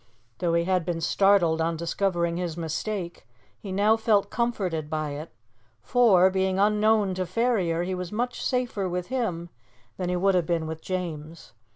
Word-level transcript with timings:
Though 0.39 0.55
he 0.55 0.63
had 0.63 0.83
been 0.83 0.99
startled 0.99 1.61
on 1.61 1.77
discovering 1.77 2.37
his 2.37 2.57
mistake, 2.57 3.27
he 3.59 3.71
now 3.71 3.97
felt 3.97 4.31
comforted 4.31 4.89
by 4.89 5.11
it, 5.11 5.29
for, 5.83 6.31
being 6.31 6.57
unknown 6.57 7.13
to 7.13 7.25
Ferrier, 7.27 7.83
he 7.83 7.93
was 7.93 8.11
much 8.11 8.43
safer 8.43 8.89
with 8.89 9.09
him 9.09 9.49
than 9.97 10.09
he 10.09 10.15
would 10.15 10.33
have 10.33 10.47
been 10.47 10.65
with 10.65 10.81
James. 10.81 11.53